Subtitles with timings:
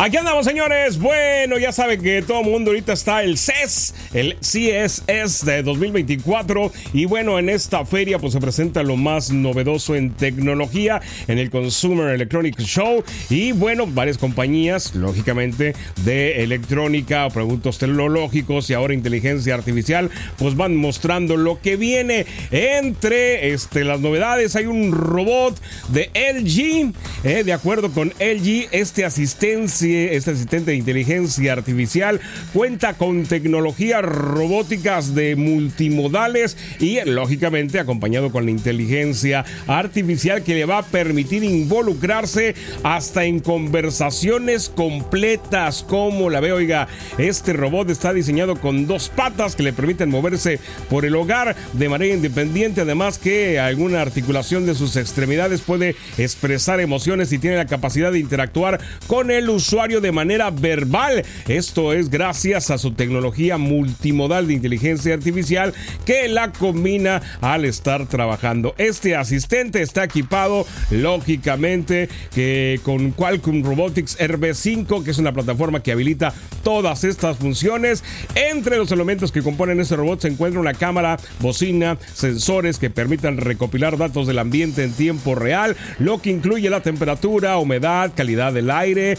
[0.00, 0.96] Aquí andamos, señores.
[0.96, 6.70] Bueno, ya saben que todo mundo ahorita está el CES, el CSS de 2024.
[6.92, 11.50] Y bueno, en esta feria pues se presenta lo más novedoso en tecnología en el
[11.50, 13.02] Consumer Electronic Show.
[13.28, 15.74] Y bueno, varias compañías, lógicamente,
[16.04, 23.52] de electrónica, productos tecnológicos y ahora inteligencia artificial, pues van mostrando lo que viene entre
[23.52, 24.54] este, las novedades.
[24.54, 26.92] Hay un robot de LG,
[27.24, 32.20] eh, de acuerdo con LG, este asistencia este asistente de inteligencia artificial
[32.52, 40.64] cuenta con tecnologías robóticas de multimodales y lógicamente acompañado con la inteligencia artificial que le
[40.64, 45.82] va a permitir involucrarse hasta en conversaciones completas.
[45.82, 50.60] Como la veo oiga este robot está diseñado con dos patas que le permiten moverse
[50.90, 52.82] por el hogar de manera independiente.
[52.82, 58.18] Además que alguna articulación de sus extremidades puede expresar emociones y tiene la capacidad de
[58.18, 61.24] interactuar con el usuario de manera verbal.
[61.46, 65.72] Esto es gracias a su tecnología multimodal de inteligencia artificial
[66.04, 68.74] que la combina al estar trabajando.
[68.76, 75.92] Este asistente está equipado lógicamente que con Qualcomm Robotics RB5, que es una plataforma que
[75.92, 76.34] habilita
[76.64, 78.02] todas estas funciones.
[78.34, 83.36] Entre los elementos que componen este robot se encuentra una cámara, bocina, sensores que permitan
[83.36, 88.72] recopilar datos del ambiente en tiempo real, lo que incluye la temperatura, humedad, calidad del
[88.72, 89.16] aire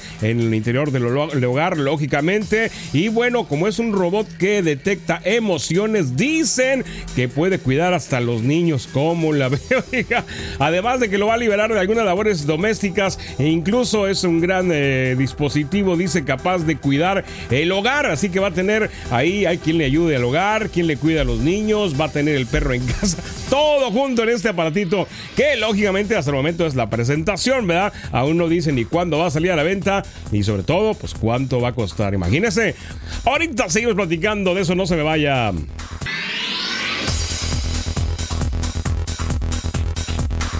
[0.50, 2.72] el interior del hogar, lógicamente.
[2.94, 6.84] Y bueno, como es un robot que detecta emociones, dicen
[7.16, 9.84] que puede cuidar hasta los niños, como la veo.
[10.60, 14.42] Además de que lo va a liberar de algunas labores domésticas e incluso es un
[14.42, 18.06] gran eh, dispositivo, dice, capaz de cuidar el hogar.
[18.08, 21.22] Así que va a tener ahí, hay quien le ayude al hogar, quien le cuida
[21.22, 23.18] a los niños, va a tener el perro en casa,
[23.50, 27.94] todo junto en este aparatito que lógicamente hasta el momento es la presentación, ¿verdad?
[28.12, 30.04] Aún no dice ni cuándo va a salir a la venta,
[30.40, 32.14] ni sobre todo, pues cuánto va a costar.
[32.14, 32.74] Imagínense.
[33.26, 35.52] Ahorita seguimos platicando de eso, no se me vaya.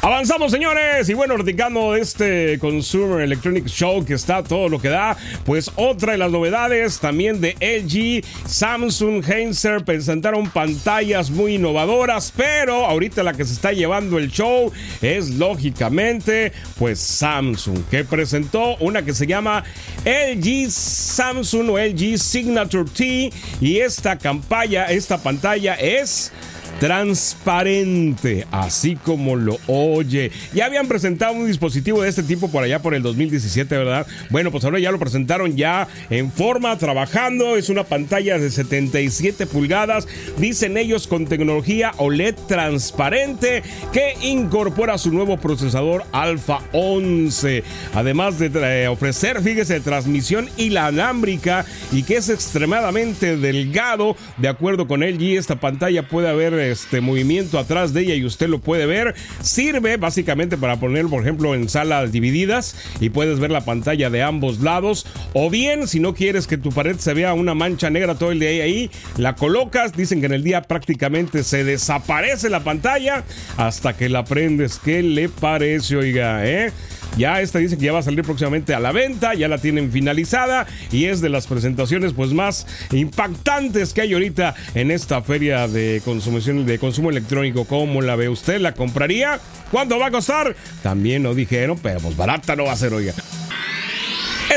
[0.02, 1.10] Avanzamos, señores.
[1.10, 5.70] Y bueno, platicando de este Consumer Electronic Show que está todo lo que da, pues
[5.76, 13.24] otra de las novedades también de LG, Samsung, Heinzer presentaron pantallas muy innovadoras, pero ahorita
[13.24, 14.72] la que se está llevando el show
[15.02, 19.66] es lógicamente pues Samsung, que presentó una que se llama
[20.06, 26.32] LG Samsung o LG Signature T y esta campaña, esta pantalla es
[26.80, 30.32] transparente, así como lo oye.
[30.54, 34.08] Ya habían presentado un dispositivo de este tipo por allá por el 2017, ¿verdad?
[34.30, 37.58] Bueno, pues ahora ya lo presentaron ya en forma, trabajando.
[37.58, 40.08] Es una pantalla de 77 pulgadas,
[40.38, 47.64] dicen ellos con tecnología OLED transparente que incorpora su nuevo procesador Alpha 11.
[47.94, 54.16] Además de eh, ofrecer, fíjese, transmisión inalámbrica y que es extremadamente delgado.
[54.38, 58.48] De acuerdo con LG, esta pantalla puede haber este movimiento atrás de ella y usted
[58.48, 59.16] lo puede ver.
[59.42, 64.24] Sirve básicamente para poner, por ejemplo, en salas divididas y puedes ver la pantalla de
[64.24, 65.06] ambos lados.
[65.34, 68.40] O bien, si no quieres que tu pared se vea una mancha negra todo el
[68.40, 69.94] día ahí, la colocas.
[69.94, 73.24] Dicen que en el día prácticamente se desaparece la pantalla
[73.58, 74.80] hasta que la prendes.
[74.80, 76.46] ¿Qué le parece, oiga?
[76.46, 76.72] ¿Eh?
[77.20, 79.92] Ya esta dice que ya va a salir próximamente a la venta, ya la tienen
[79.92, 85.68] finalizada y es de las presentaciones pues más impactantes que hay ahorita en esta feria
[85.68, 87.66] de consumación de consumo electrónico.
[87.66, 88.62] ¿Cómo la ve usted?
[88.62, 89.42] ¿La compraría?
[89.70, 90.56] ¿Cuánto va a costar?
[90.82, 93.14] También lo dijeron, pero pues barata no va a ser, oiga.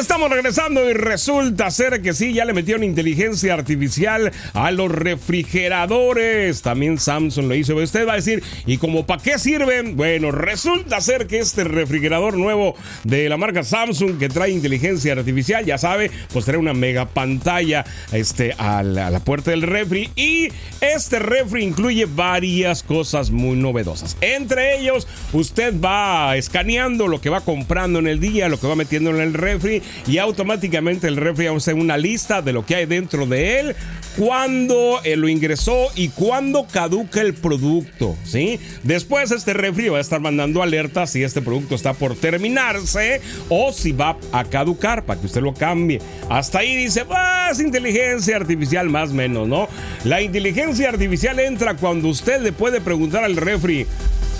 [0.02, 6.60] Estamos regresando y resulta ser que sí, ya le metieron inteligencia artificial a los refrigeradores.
[6.60, 7.76] También Samsung lo hizo.
[7.76, 9.96] Usted va a decir, ¿y como para qué sirven?
[9.96, 15.64] Bueno, resulta ser que este refrigerador nuevo de la marca Samsung que trae inteligencia artificial,
[15.64, 20.10] ya sabe, pues trae una mega pantalla este, a, la, a la puerta del refri.
[20.16, 20.48] Y
[20.80, 24.16] este refri incluye varias cosas muy novedosas.
[24.20, 28.74] Entre ellos, usted va escaneando lo que va comprando en el día, lo que va
[28.74, 32.86] metiendo en el refri y automáticamente el refri hace una lista de lo que hay
[32.86, 33.76] dentro de él,
[34.16, 38.60] cuándo eh, lo ingresó y cuándo caduca el producto, ¿sí?
[38.82, 43.72] Después este refri va a estar mandando alertas si este producto está por terminarse o
[43.72, 46.00] si va a caducar para que usted lo cambie.
[46.28, 49.68] Hasta ahí dice, pues inteligencia artificial más menos, ¿no?
[50.04, 53.86] La inteligencia artificial entra cuando usted le puede preguntar al refri,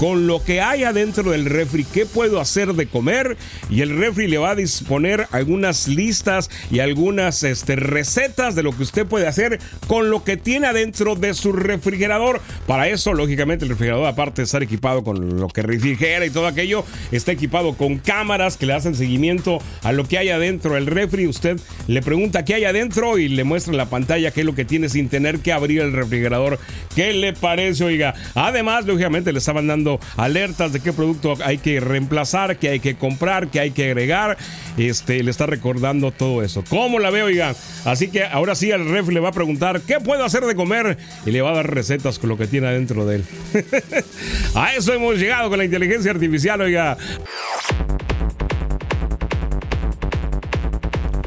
[0.03, 3.37] con lo que hay adentro del refri, qué puedo hacer de comer
[3.71, 8.77] y el refri le va a disponer algunas listas y algunas este, recetas de lo
[8.77, 12.41] que usted puede hacer con lo que tiene adentro de su refrigerador.
[12.67, 16.49] Para eso, lógicamente, el refrigerador, aparte de estar equipado con lo que refrigera y todo
[16.49, 20.87] aquello, está equipado con cámaras que le hacen seguimiento a lo que hay adentro del
[20.87, 21.29] refri.
[21.29, 24.57] Usted le pregunta qué hay adentro y le muestra en la pantalla qué es lo
[24.57, 26.59] que tiene sin tener que abrir el refrigerador.
[26.97, 28.15] ¿Qué le parece, oiga?
[28.35, 29.69] Además, lógicamente, le estaban
[30.17, 34.37] alertas de qué producto hay que reemplazar, qué hay que comprar, qué hay que agregar.
[34.77, 36.65] Este, le está recordando todo eso.
[36.69, 37.55] ¿Cómo la veo, oiga?
[37.85, 40.99] Así que ahora sí al ref le va a preguntar qué puedo hacer de comer
[41.27, 43.25] y le va a dar recetas con lo que tiene adentro de él.
[44.55, 46.97] a eso hemos llegado con la inteligencia artificial, oiga.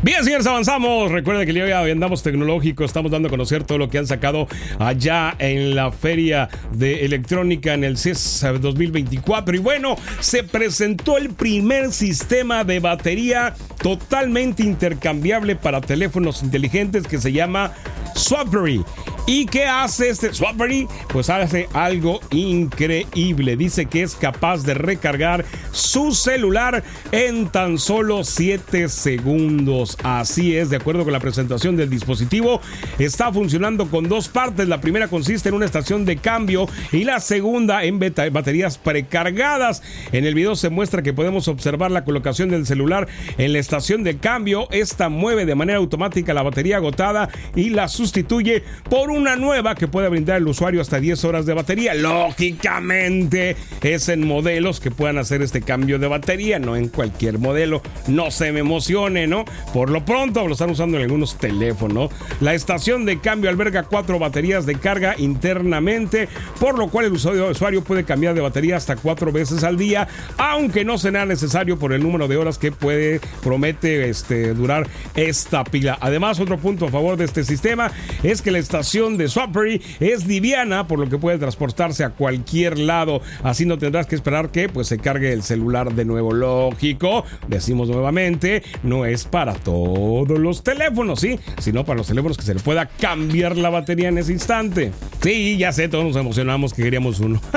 [0.05, 1.11] Bien, señores, avanzamos.
[1.11, 2.83] Recuerden que el día hoy andamos tecnológico.
[2.83, 4.47] Estamos dando a conocer todo lo que han sacado
[4.77, 9.55] allá en la feria de electrónica en el CES 2024.
[9.55, 17.17] Y bueno, se presentó el primer sistema de batería totalmente intercambiable para teléfonos inteligentes que
[17.17, 17.73] se llama
[18.13, 18.85] Swapberry.
[19.27, 20.87] ¿Y qué hace este Swapberry?
[21.07, 23.57] Pues hace algo increíble.
[23.57, 29.97] Dice que es capaz de recargar su celular en tan solo 7 segundos.
[30.03, 32.61] Así es, de acuerdo con la presentación del dispositivo,
[32.99, 34.67] está funcionando con dos partes.
[34.67, 39.81] La primera consiste en una estación de cambio y la segunda en baterías precargadas.
[40.11, 43.07] En el video se muestra que podemos observar la colocación del celular
[43.39, 44.67] en la estación de cambio.
[44.69, 49.87] Esta mueve de manera automática la batería agotada y la sustituye por una nueva que
[49.87, 51.93] puede brindar al usuario hasta 10 horas de batería.
[51.93, 57.81] Lógicamente es en modelos que puedan hacer este cambio de batería, no en cualquier modelo.
[58.07, 59.45] No se me emocione, ¿no?
[59.73, 62.11] Por lo pronto lo están usando en algunos teléfonos.
[62.41, 66.27] La estación de cambio alberga cuatro baterías de carga internamente,
[66.59, 70.07] por lo cual el usuario puede cambiar de batería hasta cuatro veces al día,
[70.37, 75.63] aunque no será necesario por el número de horas que puede, promete este, durar esta
[75.63, 75.97] pila.
[76.01, 77.91] Además, otro punto a favor de este sistema
[78.23, 82.79] es que la estación de Swapberry es liviana, por lo que puede transportarse a cualquier
[82.79, 83.21] lado.
[83.43, 86.33] Así no tendrás que esperar que pues, se cargue el celular de nuevo.
[86.33, 91.39] Lógico, decimos nuevamente, no es para todos los teléfonos, ¿sí?
[91.59, 94.91] Sino para los teléfonos que se le pueda cambiar la batería en ese instante.
[95.21, 97.39] Sí, ya sé, todos nos emocionamos que queríamos uno.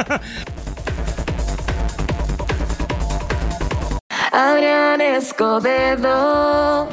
[4.32, 6.88] Adrián Escobedo.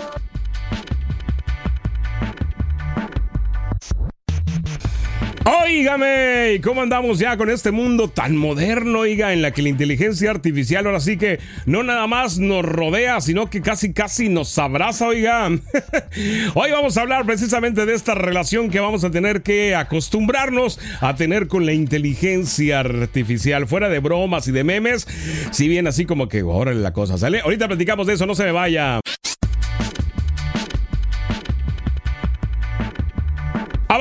[5.78, 10.32] Óigame, ¿cómo andamos ya con este mundo tan moderno, oiga, en la que la inteligencia
[10.32, 15.06] artificial ahora sí que no nada más nos rodea, sino que casi casi nos abraza,
[15.08, 15.50] oiga?
[16.54, 21.18] Hoy vamos a hablar precisamente de esta relación que vamos a tener que acostumbrarnos a
[21.18, 25.06] tener con la inteligencia artificial, fuera de bromas y de memes,
[25.52, 27.42] si bien así como que, órale la cosa, ¿sale?
[27.42, 29.02] Ahorita platicamos de eso, no se me vaya.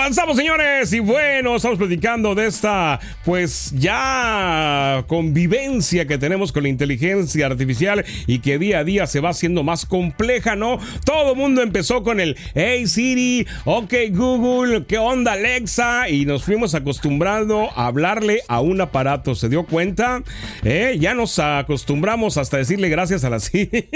[0.04, 6.68] Avanzamos, señores, y bueno, estamos platicando de esta, pues ya convivencia que tenemos con la
[6.68, 10.78] inteligencia artificial y que día a día se va haciendo más compleja, ¿no?
[11.06, 16.10] Todo el mundo empezó con el Hey Siri, OK Google, ¿qué onda Alexa?
[16.10, 20.22] Y nos fuimos acostumbrando a hablarle a un aparato, ¿se dio cuenta?
[20.64, 20.98] ¿Eh?
[21.00, 23.88] Ya nos acostumbramos hasta decirle gracias a la Siri.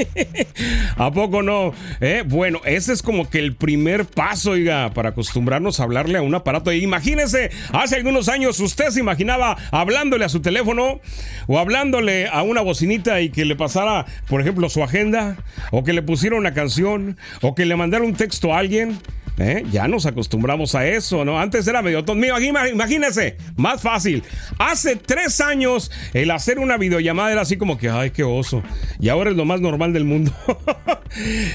[0.97, 1.75] ¿A poco no?
[2.01, 2.23] ¿Eh?
[2.25, 6.35] Bueno, ese es como que el primer paso, oiga, para acostumbrarnos a hablarle a un
[6.35, 6.73] aparato.
[6.73, 11.01] Imagínese, hace algunos años usted se imaginaba hablándole a su teléfono
[11.47, 15.37] o hablándole a una bocinita y que le pasara, por ejemplo, su agenda
[15.71, 18.99] o que le pusiera una canción o que le mandara un texto a alguien.
[19.39, 19.65] ¿Eh?
[19.71, 21.39] Ya nos acostumbramos a eso, ¿no?
[21.39, 22.27] Antes era medio tonto.
[22.73, 24.25] Imagínese, más fácil.
[24.59, 28.65] Hace tres años el hacer una videollamada era así como que, ay, qué oso.
[28.99, 30.33] Y ahora es lo más normal del mundo.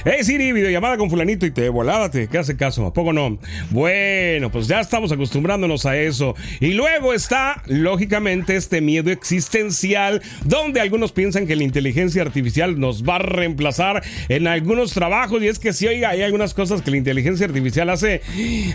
[0.06, 2.30] hey Siri, videollamada con fulanito y te voládate.
[2.30, 2.86] ¿Qué hace caso?
[2.86, 3.38] ¿A poco no?
[3.72, 6.36] Bueno, pues ya estamos acostumbrándonos a eso.
[6.62, 13.04] Y luego está, lógicamente, este miedo existencial donde algunos piensan que la inteligencia artificial nos
[13.04, 15.44] va a reemplazar en algunos trabajos.
[15.44, 18.22] Y es que si, oiga, hay algunas cosas que la inteligencia artificial artificial hace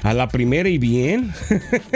[0.02, 1.32] a la primera y bien.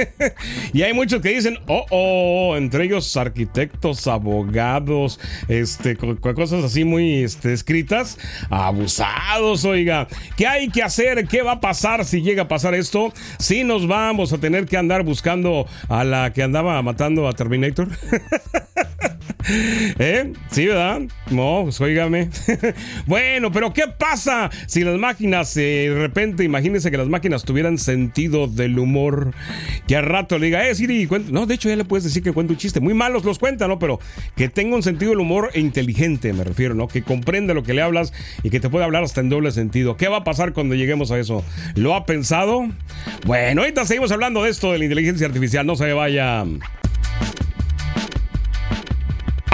[0.73, 5.19] y hay muchos que dicen, oh, oh, entre ellos arquitectos, abogados,
[5.49, 8.19] este, cosas así muy este, escritas,
[8.51, 10.07] abusados, oiga.
[10.37, 11.27] ¿Qué hay que hacer?
[11.27, 13.13] ¿Qué va a pasar si llega a pasar esto?
[13.39, 17.89] Si nos vamos a tener que andar buscando a la que andaba matando a Terminator.
[19.49, 20.33] ¿Eh?
[20.51, 21.03] Sí, ¿verdad?
[21.31, 22.29] No, pues oígame.
[23.07, 27.79] bueno, pero ¿qué pasa si las máquinas, eh, de repente, imagínense que las máquinas tuvieran
[27.79, 29.35] sentido del humor?
[29.87, 32.33] Que al rato le diga, eh, Siri, No, de hecho ya le puedes decir que
[32.33, 32.81] cuenta un chiste.
[32.81, 33.79] Muy malos los cuenta, ¿no?
[33.79, 33.99] Pero
[34.37, 36.89] que tenga un sentido del humor e inteligente, me refiero, ¿no?
[36.89, 39.97] Que comprenda lo que le hablas y que te pueda hablar hasta en doble sentido.
[39.97, 41.45] ¿Qué va a pasar cuando lleguemos a eso?
[41.75, 42.69] ¿Lo ha pensado?
[43.27, 45.67] Bueno, ahorita seguimos hablando de esto de la inteligencia artificial.
[45.67, 46.45] No se vaya.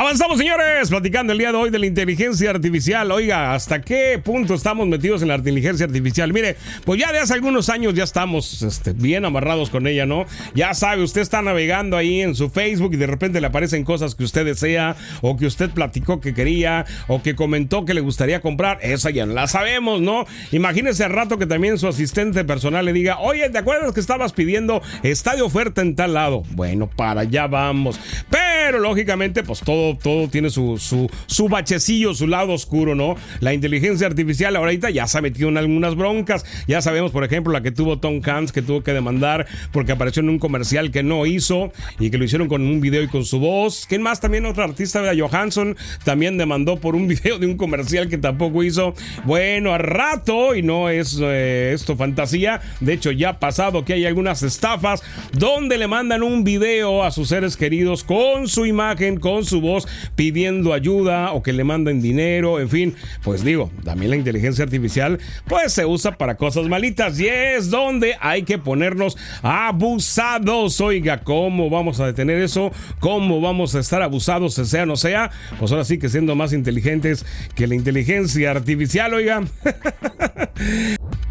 [0.08, 3.12] Avanzamos, señores, platicando el día de hoy de la inteligencia artificial.
[3.12, 6.32] Oiga, ¿hasta qué punto estamos metidos en la inteligencia artificial?
[6.32, 10.24] Mire, pues ya de hace algunos años ya estamos este, bien amarrados con ella, ¿no?
[10.54, 14.14] Ya sabe, usted está navegando ahí en su Facebook y de repente le aparecen cosas
[14.14, 18.40] que usted desea o que usted platicó que quería o que comentó que le gustaría
[18.40, 18.78] comprar.
[18.80, 20.24] Esa ya la sabemos, ¿no?
[20.52, 24.32] Imagínese al rato que también su asistente personal le diga, oye, ¿te acuerdas que estabas
[24.32, 26.44] pidiendo estadio oferta en tal lado?
[26.52, 28.00] Bueno, para allá vamos.
[28.30, 33.16] Pero lógicamente, pues todo todo, tiene su, su, su, bachecillo, su lado oscuro, ¿no?
[33.40, 36.44] La inteligencia artificial ahorita ya se ha metido en algunas broncas.
[36.66, 40.22] Ya sabemos, por ejemplo, la que tuvo Tom Hanks, que tuvo que demandar porque apareció
[40.22, 43.24] en un comercial que no hizo y que lo hicieron con un video y con
[43.24, 43.86] su voz.
[43.88, 44.20] ¿Quién más?
[44.20, 48.94] También otra artista, Johansson, también demandó por un video de un comercial que tampoco hizo.
[49.24, 53.94] Bueno, a rato, y no es eh, esto fantasía, de hecho ya ha pasado que
[53.94, 55.02] hay algunas estafas
[55.32, 59.87] donde le mandan un video a sus seres queridos con su imagen, con su voz
[60.16, 65.18] pidiendo ayuda o que le manden dinero, en fin, pues digo, también la inteligencia artificial
[65.46, 70.80] pues se usa para cosas malitas y es donde hay que ponernos abusados.
[70.80, 72.72] Oiga, ¿cómo vamos a detener eso?
[73.00, 75.30] ¿Cómo vamos a estar abusados, sea no sea?
[75.58, 79.44] Pues ahora sí que siendo más inteligentes que la inteligencia artificial, oiga.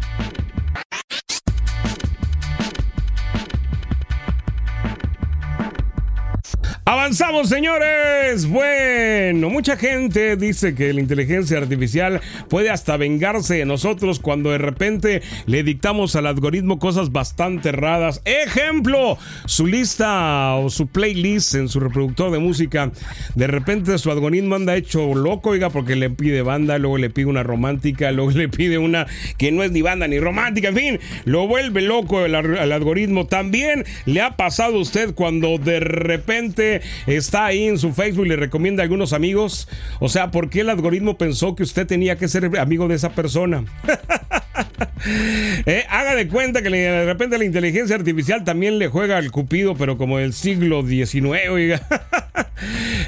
[7.08, 8.46] Avanzamos, señores.
[8.46, 14.58] Bueno, mucha gente dice que la inteligencia artificial puede hasta vengarse de nosotros cuando de
[14.58, 18.20] repente le dictamos al algoritmo cosas bastante raras.
[18.26, 22.92] Ejemplo, su lista o su playlist en su reproductor de música.
[23.34, 27.24] De repente su algoritmo anda hecho loco, oiga, porque le pide banda, luego le pide
[27.24, 29.06] una romántica, luego le pide una
[29.38, 30.68] que no es ni banda ni romántica.
[30.68, 33.26] En fin, lo vuelve loco el, el algoritmo.
[33.26, 38.30] También le ha pasado a usted cuando de repente está ahí en su Facebook y
[38.30, 39.68] le recomienda a algunos amigos.
[40.00, 43.10] O sea, ¿por qué el algoritmo pensó que usted tenía que ser amigo de esa
[43.10, 43.64] persona?
[45.66, 49.74] eh, haga de cuenta que de repente la inteligencia artificial también le juega al cupido,
[49.76, 51.80] pero como del siglo XIX.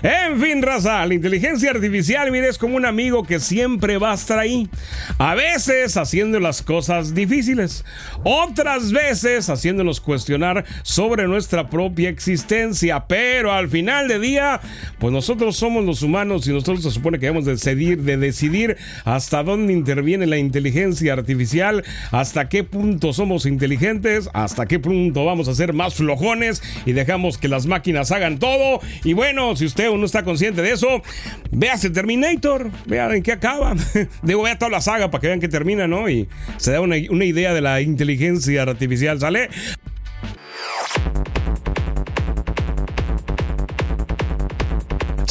[0.03, 4.15] en fin, raza, la inteligencia artificial, mire, es como un amigo que siempre va a
[4.15, 4.69] estar ahí.
[5.19, 7.85] A veces haciendo las cosas difíciles,
[8.25, 14.61] otras veces haciéndonos cuestionar sobre nuestra propia existencia, pero al final de día,
[14.99, 18.77] pues nosotros somos los humanos y nosotros se supone que debemos de decidir, de decidir
[19.05, 25.49] hasta dónde interviene la inteligencia artificial, hasta qué punto somos inteligentes, hasta qué punto vamos
[25.49, 28.81] a ser más flojones y dejamos que las máquinas hagan todo.
[29.05, 31.03] Y bueno, si usted no está consciente de eso,
[31.51, 33.75] véase Terminator, vean en qué acaba.
[34.23, 36.09] Digo, vea toda la saga para que vean que termina, ¿no?
[36.09, 39.49] Y se da una, una idea de la inteligencia artificial, ¿sale?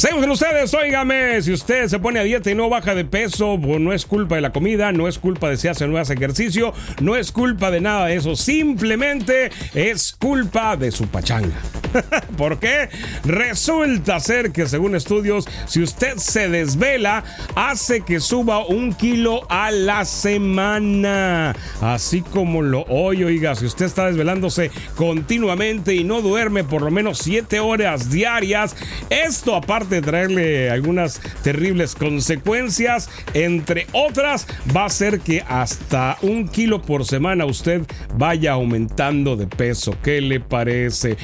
[0.00, 3.58] Seguimos con ustedes, óigame, si usted se pone a dieta y no baja de peso,
[3.62, 5.98] pues no es culpa de la comida, no es culpa de si hace o no
[5.98, 11.60] hace ejercicio, no es culpa de nada de eso, simplemente es culpa de su pachanga.
[12.36, 12.88] ¿Por qué?
[13.24, 19.70] Resulta ser que según estudios, si usted se desvela, hace que suba un kilo a
[19.70, 21.54] la semana.
[21.80, 26.90] Así como lo oye, oiga, si usted está desvelándose continuamente y no duerme por lo
[26.90, 28.76] menos 7 horas diarias,
[29.10, 36.48] esto aparte de traerle algunas terribles consecuencias, entre otras, va a ser que hasta un
[36.48, 37.82] kilo por semana usted
[38.14, 39.96] vaya aumentando de peso.
[40.02, 41.16] ¿Qué le parece?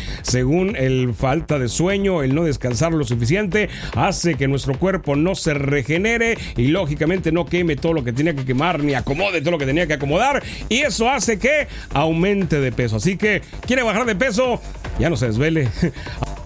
[0.57, 5.35] Según el falta de sueño, el no descansar lo suficiente, hace que nuestro cuerpo no
[5.35, 9.51] se regenere y lógicamente no queme todo lo que tenía que quemar ni acomode todo
[9.51, 12.97] lo que tenía que acomodar y eso hace que aumente de peso.
[12.97, 14.59] Así que, ¿quiere bajar de peso?
[14.99, 15.69] Ya no se desvele.